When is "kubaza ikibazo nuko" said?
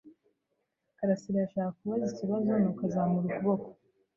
1.77-2.81